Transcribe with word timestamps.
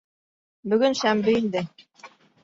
Бөгөн 0.71 0.95
шәмбе 0.99 1.35
инде. 1.41 1.61